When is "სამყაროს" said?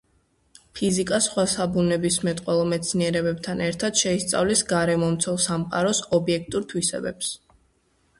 5.45-6.01